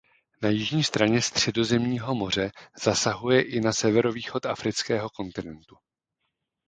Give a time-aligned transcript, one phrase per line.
[0.41, 2.51] Na jižní straně Středozemního moře
[2.83, 5.75] zasahuje i na severovýchod Afrického kontinentu.